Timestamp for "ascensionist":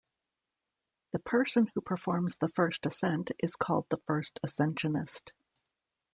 4.43-5.31